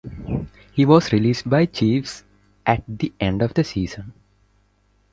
He 0.71 0.83
was 0.83 1.13
released 1.13 1.47
by 1.47 1.67
Chiefs 1.67 2.23
at 2.65 2.83
the 2.87 3.13
end 3.19 3.43
of 3.43 3.53
the 3.53 3.63
season. 3.63 4.13